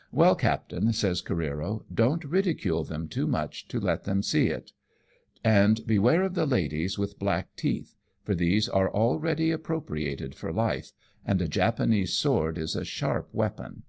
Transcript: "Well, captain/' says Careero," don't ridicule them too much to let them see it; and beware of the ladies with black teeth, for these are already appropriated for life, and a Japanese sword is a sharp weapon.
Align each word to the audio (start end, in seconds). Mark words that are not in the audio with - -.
"Well, 0.12 0.36
captain/' 0.36 0.92
says 0.94 1.20
Careero," 1.22 1.82
don't 2.02 2.24
ridicule 2.24 2.84
them 2.84 3.08
too 3.08 3.26
much 3.26 3.66
to 3.66 3.80
let 3.80 4.04
them 4.04 4.22
see 4.22 4.46
it; 4.46 4.70
and 5.42 5.84
beware 5.88 6.22
of 6.22 6.34
the 6.34 6.46
ladies 6.46 7.00
with 7.00 7.18
black 7.18 7.56
teeth, 7.56 7.96
for 8.22 8.36
these 8.36 8.68
are 8.68 8.94
already 8.94 9.50
appropriated 9.50 10.36
for 10.36 10.52
life, 10.52 10.92
and 11.26 11.42
a 11.42 11.48
Japanese 11.48 12.12
sword 12.12 12.58
is 12.58 12.76
a 12.76 12.84
sharp 12.84 13.28
weapon. 13.32 13.82